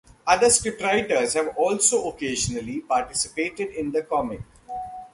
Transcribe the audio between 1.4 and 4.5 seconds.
also occasionally participated in the comic.